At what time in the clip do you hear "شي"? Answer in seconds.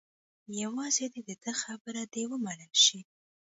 2.85-2.99